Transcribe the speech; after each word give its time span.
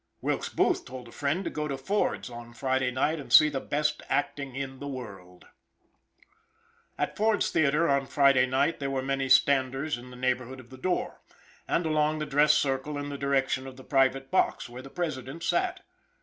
Wilkes 0.19 0.49
Booth 0.49 0.83
told 0.83 1.07
a 1.07 1.11
friend 1.11 1.43
to 1.43 1.51
go 1.51 1.67
to 1.67 1.77
Ford's 1.77 2.27
on 2.27 2.53
Friday 2.55 2.89
night 2.89 3.19
and 3.19 3.31
see 3.31 3.49
the 3.49 3.59
best 3.59 4.01
acting 4.09 4.55
in 4.55 4.79
the 4.79 4.87
world. 4.87 5.45
At 6.97 7.15
Ford's 7.15 7.51
theater, 7.51 7.87
on 7.87 8.07
Friday 8.07 8.47
night, 8.47 8.79
there 8.79 8.89
were 8.89 9.03
many 9.03 9.29
standers 9.29 9.99
in 9.99 10.09
the 10.09 10.15
neighborhood 10.17 10.59
of 10.59 10.71
the 10.71 10.75
door, 10.79 11.21
and 11.67 11.85
along 11.85 12.17
the 12.17 12.25
dress 12.25 12.55
circle 12.55 12.97
in 12.97 13.09
the 13.09 13.15
direction 13.19 13.67
of 13.67 13.77
the 13.77 13.83
private 13.83 14.31
box 14.31 14.67
where 14.67 14.81
the 14.81 14.89
President 14.89 15.43
sat. 15.43 15.81